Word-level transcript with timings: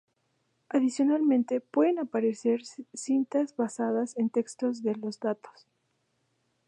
Adicionalmente 0.69 1.59
pueden 1.61 1.99
aparecer 1.99 2.63
cintas 2.91 3.55
basadas 3.55 4.17
en 4.17 4.23
el 4.23 4.31
contexto 4.31 4.71
de 4.71 4.95
los 4.95 5.19
datos. 5.19 5.67